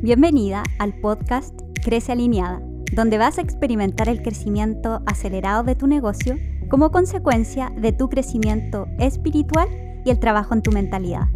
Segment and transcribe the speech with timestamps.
[0.00, 2.62] Bienvenida al podcast Crece Alineada,
[2.92, 6.36] donde vas a experimentar el crecimiento acelerado de tu negocio
[6.70, 9.68] como consecuencia de tu crecimiento espiritual
[10.04, 11.26] y el trabajo en tu mentalidad.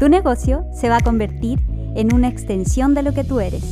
[0.00, 1.60] Tu negocio se va a convertir
[1.94, 3.62] en una extensión de lo que tú eres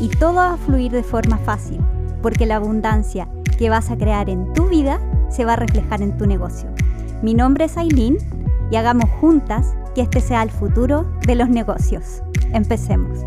[0.00, 1.80] y todo va a fluir de forma fácil,
[2.22, 3.28] porque la abundancia
[3.58, 5.00] que vas a crear en tu vida
[5.30, 6.70] se va a reflejar en tu negocio.
[7.22, 8.18] Mi nombre es Aileen
[8.70, 12.22] y hagamos juntas que este sea el futuro de los negocios.
[12.52, 13.26] Empecemos.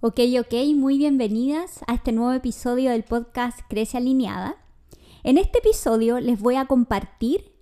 [0.00, 4.56] Ok, ok, muy bienvenidas a este nuevo episodio del podcast Crece Alineada.
[5.24, 7.54] En este episodio les voy a compartir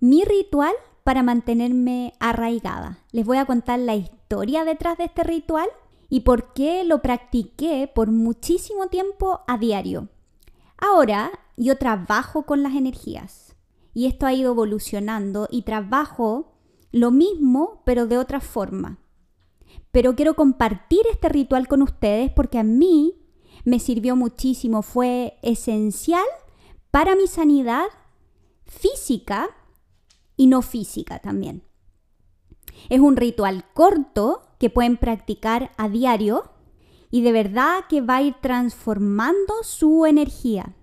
[0.00, 3.00] mi ritual para mantenerme arraigada.
[3.12, 5.68] Les voy a contar la historia detrás de este ritual
[6.08, 10.08] y por qué lo practiqué por muchísimo tiempo a diario.
[10.78, 13.56] Ahora yo trabajo con las energías
[13.92, 16.54] y esto ha ido evolucionando y trabajo
[16.92, 19.03] lo mismo pero de otra forma.
[19.94, 23.14] Pero quiero compartir este ritual con ustedes porque a mí
[23.62, 26.24] me sirvió muchísimo, fue esencial
[26.90, 27.84] para mi sanidad
[28.64, 29.50] física
[30.36, 31.62] y no física también.
[32.88, 36.50] Es un ritual corto que pueden practicar a diario
[37.12, 40.74] y de verdad que va a ir transformando su energía.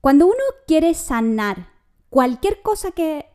[0.00, 1.68] Cuando uno quiere sanar
[2.08, 3.26] cualquier cosa que,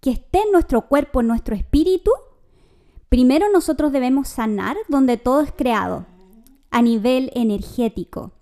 [0.00, 2.10] que esté en nuestro cuerpo, en nuestro espíritu,
[3.12, 6.06] primero nosotros debemos sanar donde todo es creado,
[6.70, 8.32] a nivel energético,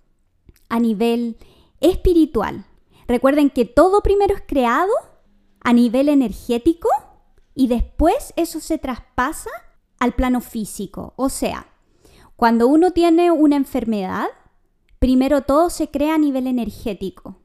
[0.69, 1.35] a nivel
[1.81, 2.63] espiritual.
[3.05, 4.93] Recuerden que todo primero es creado
[5.59, 6.87] a nivel energético
[7.53, 9.49] y después eso se traspasa
[9.99, 11.11] al plano físico.
[11.17, 11.67] O sea,
[12.37, 14.27] cuando uno tiene una enfermedad,
[14.99, 17.35] primero todo se crea a nivel energético.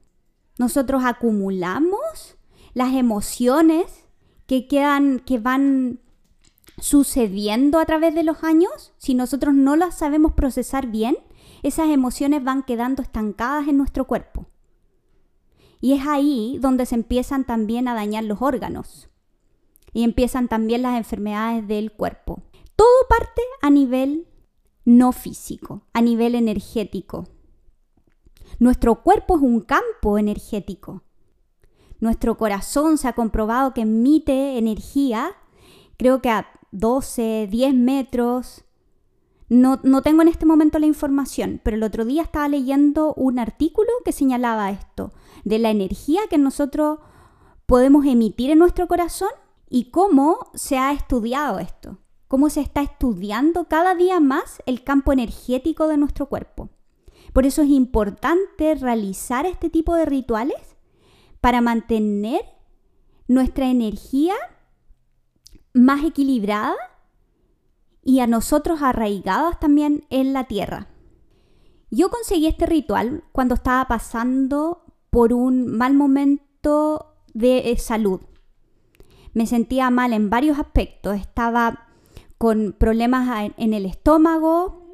[0.57, 2.37] Nosotros acumulamos
[2.73, 4.05] las emociones
[4.45, 5.99] que quedan, que van
[6.77, 8.93] sucediendo a través de los años.
[8.97, 11.17] Si nosotros no las sabemos procesar bien,
[11.63, 14.45] esas emociones van quedando estancadas en nuestro cuerpo.
[15.79, 19.09] Y es ahí donde se empiezan también a dañar los órganos.
[19.93, 22.43] Y empiezan también las enfermedades del cuerpo.
[22.75, 24.27] Todo parte a nivel
[24.85, 27.27] no físico, a nivel energético.
[28.59, 31.03] Nuestro cuerpo es un campo energético.
[31.99, 35.31] Nuestro corazón se ha comprobado que emite energía,
[35.97, 38.65] creo que a 12, 10 metros
[39.49, 43.87] no, tengo en este momento la información, pero el otro día estaba leyendo un artículo
[44.03, 45.13] que señalaba esto,
[45.45, 46.99] de la energía que nosotros
[47.65, 49.29] podemos emitir en nuestro corazón
[49.69, 51.97] y cómo se ha estudiado esto,
[52.27, 56.69] cómo se está estudiando cada día más el campo energético de nuestro cuerpo.
[57.31, 60.75] Por eso es importante realizar este tipo de rituales
[61.39, 62.41] para mantener
[63.29, 64.35] nuestra energía
[65.77, 66.75] más equilibrada
[68.03, 70.87] y a nosotros arraigadas también en la tierra.
[71.89, 78.21] Yo conseguí este ritual cuando estaba pasando por un mal momento de eh, salud.
[79.33, 81.15] Me sentía mal en varios aspectos.
[81.15, 81.87] Estaba
[82.37, 84.87] con problemas en el estómago,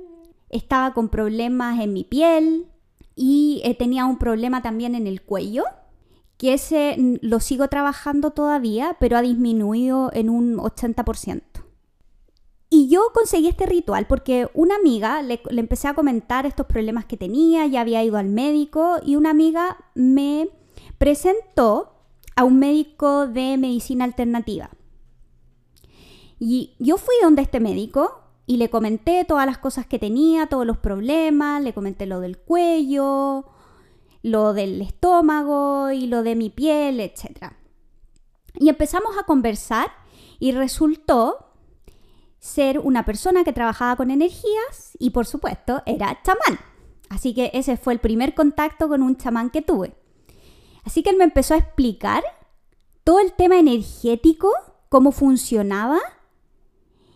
[0.50, 2.68] estaba con problemas en mi piel
[3.16, 5.66] y eh, tenía un problema también en el cuello,
[6.38, 11.42] que ese lo sigo trabajando todavía, pero ha disminuido en un 80%.
[12.76, 17.18] Y yo conseguí este ritual porque una amiga le, empecé a comentar estos problemas que
[17.18, 20.50] tenía, ya había ido al médico y una amiga me
[20.98, 21.94] presentó
[22.36, 24.72] a un médico de medicina alternativa.
[26.40, 30.66] Y yo fui donde este médico y le comenté todas las cosas que tenía, todos
[30.66, 33.46] los problemas, le comenté lo del cuello,
[34.24, 37.52] lo del estómago y lo de mi piel, etc.
[38.56, 39.92] Y empezamos a conversar
[40.40, 41.50] y resultó
[42.40, 46.60] ser una persona que trabajaba con energías y por supuesto era chamán.
[47.10, 49.94] Así que ese fue el primer contacto con un chamán que tuve.
[50.84, 52.24] Así que él me empezó a explicar
[53.04, 54.52] todo el tema energético,
[54.90, 56.00] cómo funcionaba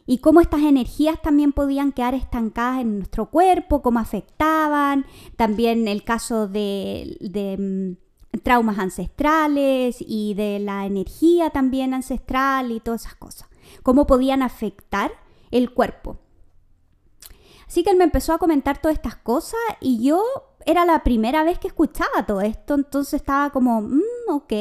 [0.08, 5.06] y cómo estas energías también podían quedar estancadas en nuestro cuerpo, cómo afectaban,
[5.36, 7.18] también el caso de,
[7.60, 13.50] mm, traumas ancestrales y de la energía también ancestral y todas esas cosas
[13.84, 15.12] cómo podían afectar
[15.52, 16.18] el cuerpo.
[17.68, 20.24] Así que él me empezó a comentar todas estas cosas y yo
[20.66, 24.54] era la primera vez que escuchaba todo esto, entonces estaba como, mm, ok,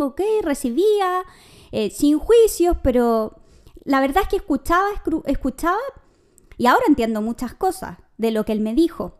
[0.00, 1.24] ok, recibía,
[1.72, 3.36] eh, sin juicios, pero
[3.84, 4.88] la verdad es que escuchaba,
[5.26, 5.78] escuchaba
[6.56, 9.18] y ahora entiendo muchas cosas de lo que él me dijo.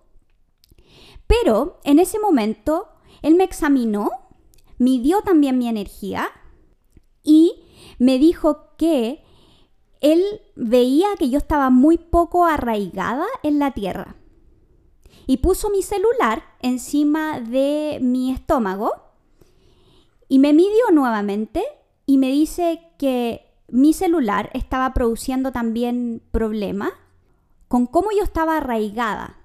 [1.26, 2.88] Pero en ese momento
[3.22, 4.10] él me examinó,
[4.78, 6.28] midió también mi energía
[7.22, 7.64] y
[7.98, 9.24] me dijo que
[10.00, 10.22] él
[10.54, 14.16] veía que yo estaba muy poco arraigada en la tierra
[15.26, 18.92] y puso mi celular encima de mi estómago
[20.28, 21.64] y me midió nuevamente
[22.06, 26.92] y me dice que mi celular estaba produciendo también problemas
[27.68, 29.38] con cómo yo estaba arraigada,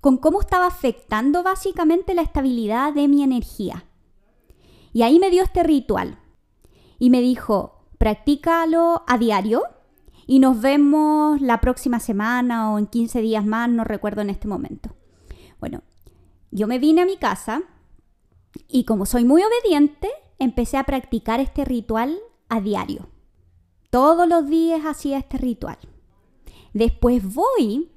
[0.00, 3.86] con cómo estaba afectando básicamente la estabilidad de mi energía.
[4.92, 6.18] Y ahí me dio este ritual
[6.98, 9.62] y me dijo, practícalo a diario
[10.26, 14.48] y nos vemos la próxima semana o en 15 días más, no recuerdo en este
[14.48, 14.94] momento.
[15.60, 15.82] Bueno,
[16.50, 17.62] yo me vine a mi casa
[18.68, 20.08] y como soy muy obediente,
[20.38, 22.18] empecé a practicar este ritual
[22.48, 23.08] a diario.
[23.90, 25.78] Todos los días hacía este ritual.
[26.72, 27.90] Después voy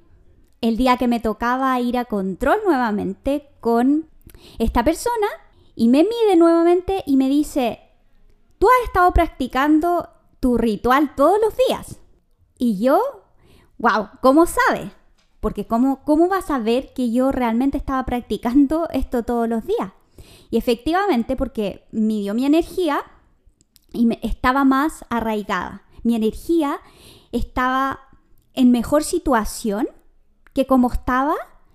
[0.60, 4.08] el día que me tocaba ir a control nuevamente con
[4.58, 5.26] esta persona
[5.74, 7.80] y me mide nuevamente y me dice,
[8.58, 10.08] tú has estado practicando
[10.40, 11.98] tu ritual todos los días.
[12.58, 13.00] Y yo,
[13.78, 14.90] wow, ¿cómo sabes?
[15.40, 19.92] Porque ¿cómo, ¿cómo vas a ver que yo realmente estaba practicando esto todos los días?
[20.50, 23.02] Y efectivamente porque midió mi energía
[23.92, 25.82] y me, estaba más arraigada.
[26.02, 26.80] Mi energía
[27.32, 28.00] estaba
[28.54, 29.88] en mejor situación
[30.52, 31.34] que como estaba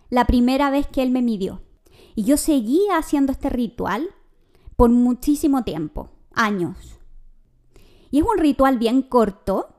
[0.09, 1.62] la primera vez que él me midió.
[2.15, 4.09] Y yo seguía haciendo este ritual
[4.75, 7.00] por muchísimo tiempo, años.
[8.12, 9.75] Y es un ritual bien corto,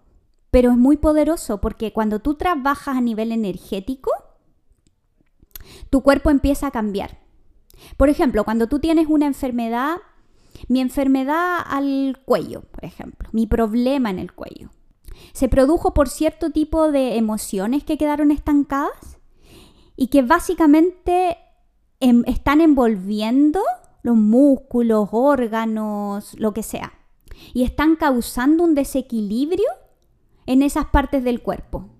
[0.51, 4.11] pero es muy poderoso porque cuando tú trabajas a nivel energético,
[5.91, 7.19] tu cuerpo empieza a cambiar.
[7.97, 9.97] Por ejemplo, cuando tú tienes una enfermedad,
[10.69, 14.71] mi enfermedad al cuello, por ejemplo, mi problema en el cuello,
[15.33, 19.19] se produjo por cierto tipo de emociones que quedaron estancadas
[19.97, 21.39] y que básicamente
[22.01, 23.61] em, están envolviendo
[24.03, 26.93] los músculos, órganos, lo que sea,
[27.53, 29.69] y están causando un desequilibrio
[30.47, 31.91] en esas partes del cuerpo.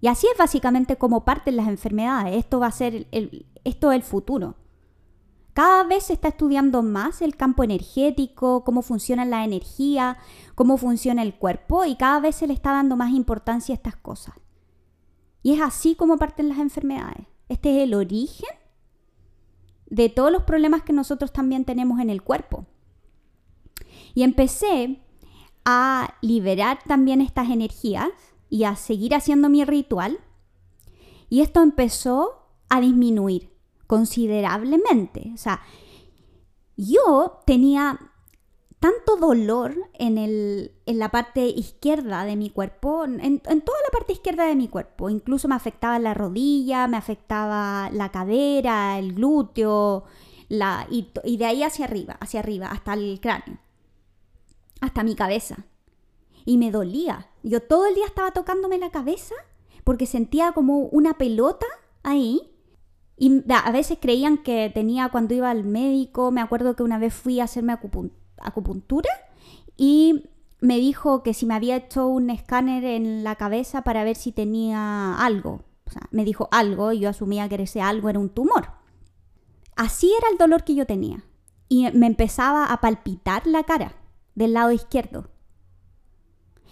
[0.00, 2.36] Y así es básicamente como parten las enfermedades.
[2.36, 4.56] Esto va a ser el, esto es el futuro.
[5.54, 10.16] Cada vez se está estudiando más el campo energético, cómo funciona la energía,
[10.54, 13.96] cómo funciona el cuerpo y cada vez se le está dando más importancia a estas
[13.96, 14.34] cosas.
[15.42, 17.26] Y es así como parten las enfermedades.
[17.48, 18.48] Este es el origen
[19.86, 22.64] de todos los problemas que nosotros también tenemos en el cuerpo.
[24.14, 25.02] Y empecé
[25.66, 28.08] a liberar también estas energías
[28.48, 30.18] y a seguir haciendo mi ritual.
[31.28, 33.51] Y esto empezó a disminuir
[33.92, 35.32] considerablemente.
[35.34, 35.60] O sea,
[36.78, 38.00] yo tenía
[38.80, 44.14] tanto dolor en, el, en la parte izquierda de mi cuerpo, en, toda la parte
[44.14, 45.10] izquierda de mi cuerpo.
[45.10, 50.04] Incluso me afectaba la rodilla, me afectaba la cadera, el glúteo,
[50.48, 53.58] la, y, y de ahí hacia arriba, hacia arriba, hasta el cráneo,
[54.80, 55.66] hasta mi cabeza.
[56.46, 57.28] Y me dolía.
[57.42, 59.34] Yo todo el día estaba tocándome la cabeza
[59.84, 61.66] porque sentía como una pelota
[62.02, 62.51] ahí
[63.16, 67.14] y a veces creían que tenía cuando iba al médico, me acuerdo que una vez
[67.14, 67.76] fui a hacerme
[68.38, 69.10] acupuntura
[69.76, 70.28] y
[70.60, 74.32] me dijo que si me había hecho un escáner en la cabeza para ver si
[74.32, 75.64] tenía algo.
[75.86, 78.68] O sea, me dijo algo y yo asumía que ese algo era un tumor.
[79.76, 81.24] Así era el dolor que yo tenía.
[81.68, 83.94] Y me empezaba a palpitar la cara
[84.34, 85.30] del lado izquierdo.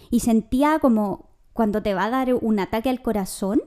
[0.09, 3.61] Y sentía como cuando te va a dar un ataque al corazón,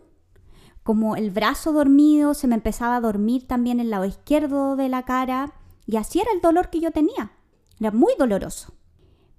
[0.84, 5.04] como el brazo dormido, se me empezaba a dormir también el lado izquierdo de la
[5.04, 5.54] cara
[5.86, 7.32] y así era el dolor que yo tenía.
[7.80, 8.74] Era muy doloroso.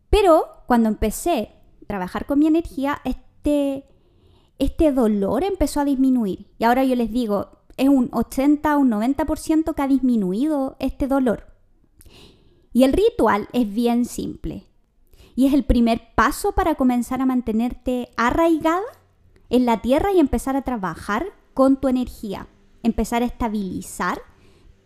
[0.10, 1.52] Pero cuando empecé
[1.84, 3.86] a trabajar con mi energía, este,
[4.58, 6.48] este dolor empezó a disminuir.
[6.58, 11.46] Y ahora yo les digo, es un 80, un 90% que ha disminuido este dolor.
[12.74, 14.66] Y el ritual es bien simple.
[15.36, 18.82] Y es el primer paso para comenzar a mantenerte arraigada
[19.50, 22.48] en la tierra y empezar a trabajar con tu energía,
[22.84, 24.22] empezar a estabilizar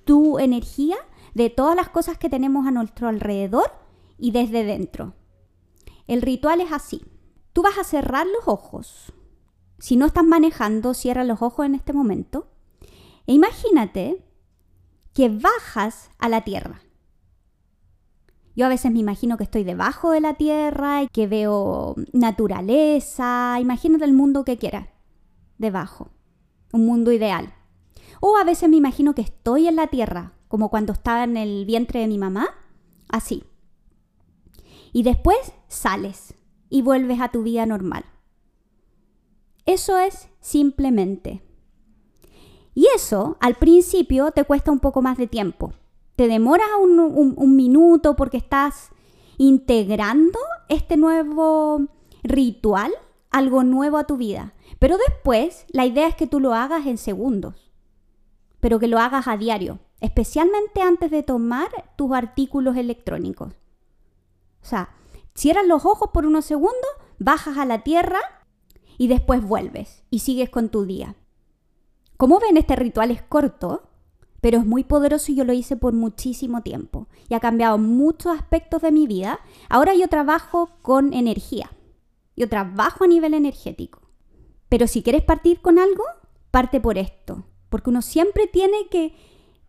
[0.05, 0.97] tu energía
[1.33, 3.71] de todas las cosas que tenemos a nuestro alrededor
[4.17, 5.13] y desde dentro.
[6.07, 7.05] El ritual es así.
[7.53, 9.13] Tú vas a cerrar los ojos.
[9.79, 12.47] Si no estás manejando, cierra los ojos en este momento.
[13.27, 14.25] E imagínate
[15.13, 16.81] que bajas a la tierra.
[18.59, 23.57] Yo a veces me imagino que estoy debajo de la tierra y que veo naturaleza.
[23.57, 24.89] Imagínate el mundo que quieras.
[25.57, 26.09] Debajo.
[26.73, 27.53] Un mundo ideal.
[28.19, 31.63] O a veces me imagino que estoy en la tierra, como cuando estaba en el
[31.63, 32.49] vientre de mi mamá.
[33.07, 33.45] Así.
[34.91, 36.33] Y después sales
[36.69, 38.03] y vuelves a tu vida normal.
[39.65, 41.41] Eso es simplemente.
[42.75, 45.71] Y eso al principio te cuesta un poco más de tiempo
[46.19, 48.89] te demoras un, minuto porque estás
[49.37, 51.87] integrando este nuevo
[52.23, 52.91] ritual
[53.31, 54.53] algo nuevo a tu vida.
[54.79, 57.71] Pero después la idea es que tú lo hagas en segundos,
[58.59, 63.53] pero que lo hagas a diario, especialmente antes de tomar tus artículos electrónicos.
[64.61, 64.89] O sea,
[65.35, 68.19] cierras los ojos por unos segundos, bajas a la tierra
[68.97, 71.15] y después vuelves y sigues con tu día.
[72.17, 73.88] Como ven, este ritual es corto,
[74.41, 78.37] pero es muy poderoso y yo lo hice por muchísimo tiempo y ha cambiado muchos
[78.37, 79.39] aspectos de mi vida.
[79.69, 81.71] Ahora yo trabajo con energía,
[82.35, 84.01] yo trabajo a nivel energético.
[84.69, 86.03] Pero si quieres partir con algo,
[86.51, 89.15] parte por esto, porque uno siempre tiene que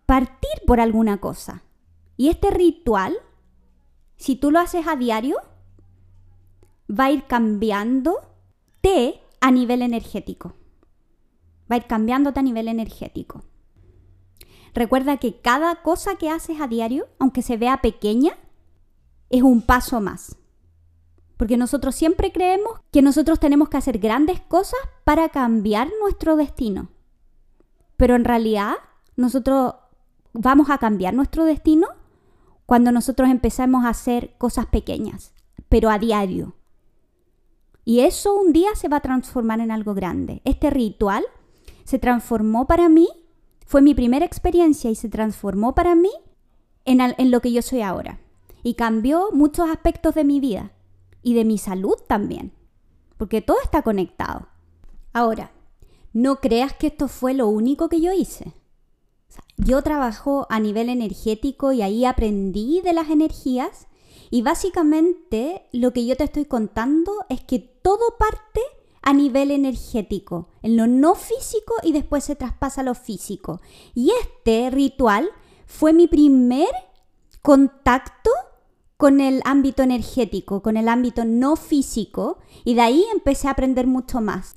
[0.07, 1.62] partir por alguna cosa.
[2.17, 3.17] Y este ritual,
[4.17, 5.37] si tú lo haces a diario,
[6.91, 10.55] va a ir cambiándote a nivel energético.
[11.71, 13.45] Va a ir cambiándote a nivel energético.
[14.75, 18.37] Recuerda que cada cosa que haces a diario, aunque se vea pequeña,
[19.29, 20.37] es un paso más.
[21.37, 26.89] Porque nosotros siempre creemos que nosotros tenemos que hacer grandes cosas para cambiar nuestro destino.
[27.97, 28.75] Pero en realidad
[29.17, 29.75] nosotros
[30.33, 31.89] vamos a cambiar nuestro destino
[32.67, 35.33] cuando nosotros empezamos a hacer cosas pequeñas,
[35.69, 36.55] pero a diario.
[37.85, 40.43] Y eso un día se va a transformar en algo grande.
[40.45, 41.25] Este ritual
[41.85, 43.09] se transformó para mí
[43.71, 46.11] fue mi primera experiencia y se transformó para mí
[46.85, 48.19] en, lo que yo soy ahora.
[48.65, 50.73] Y cambió muchos aspectos de mi vida
[51.23, 52.53] y de mi salud también,
[53.17, 54.49] porque todo está conectado.
[55.12, 55.53] Ahora,
[56.12, 58.55] no creas que esto fue lo único que yo hice.
[59.57, 63.87] yo trabajo a nivel energético y ahí aprendí de las energías
[64.31, 68.62] y básicamente lo que yo te estoy contando es que todo parte
[69.02, 73.61] a nivel energético, en lo no físico y después se traspasa a lo físico.
[73.95, 75.30] Y este ritual
[75.66, 76.69] fue mi primer
[77.42, 78.30] contacto
[78.97, 83.87] con el ámbito energético, con el ámbito no físico, y de ahí empecé a aprender
[83.87, 84.57] mucho más.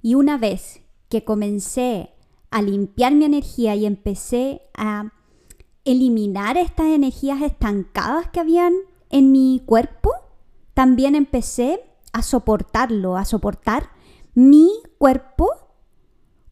[0.00, 0.80] Y una vez
[1.10, 2.10] que comencé
[2.50, 5.12] a limpiar mi energía y empecé a
[5.84, 8.72] eliminar estas energías estancadas que habían
[9.10, 10.10] en mi cuerpo,
[10.72, 11.80] también empecé
[12.12, 13.90] a soportarlo, a soportar
[14.34, 15.50] mi cuerpo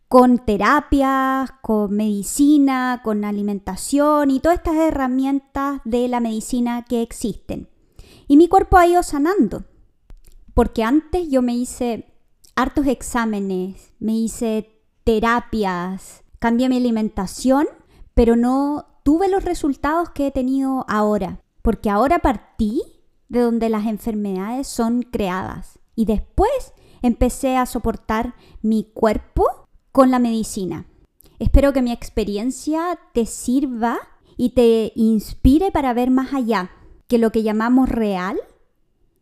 [0.08, 7.68] con terapias, con medicina, con alimentación y todas estas herramientas de la medicina que existen.
[8.26, 9.64] Y mi cuerpo ha ido sanando,
[10.52, 12.12] porque antes yo me hice
[12.56, 17.68] hartos exámenes, me hice terapias, cambié mi alimentación,
[18.14, 22.82] pero no tuve los resultados que he tenido ahora, porque ahora partí
[23.30, 25.78] de donde las enfermedades son creadas.
[25.96, 29.46] Y después empecé a soportar mi cuerpo
[29.92, 30.84] con la medicina.
[31.38, 33.98] Espero que mi experiencia te sirva
[34.36, 36.70] y te inspire para ver más allá,
[37.08, 38.38] que lo que llamamos real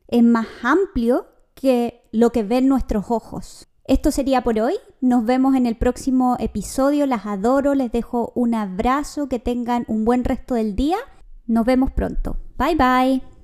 [0.08, 3.68] es más amplio que lo que ven nuestros ojos.
[3.84, 4.74] Esto sería por hoy.
[5.00, 7.06] Nos vemos en el próximo episodio.
[7.06, 7.74] Las adoro.
[7.74, 9.28] Les dejo un abrazo.
[9.28, 10.98] Que tengan un buen resto del día.
[11.46, 12.36] Nos vemos pronto.
[12.58, 13.38] Bye bye.